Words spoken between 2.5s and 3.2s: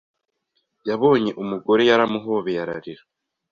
ararira